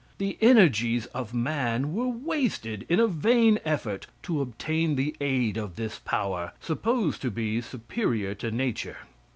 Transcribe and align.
The 0.17 0.35
energies 0.41 1.05
of 1.13 1.31
man 1.31 1.93
were 1.93 2.07
wasted 2.07 2.87
in 2.89 2.99
a 2.99 3.05
vain 3.05 3.59
effort 3.63 4.07
to 4.23 4.41
obtain 4.41 4.95
the 4.95 5.15
aid 5.21 5.57
of 5.57 5.75
this 5.75 5.99
power, 5.99 6.53
supposed 6.59 7.21
to 7.21 7.29
be 7.29 7.61
superior 7.61 8.33
to 8.33 8.49
nature. 8.49 8.97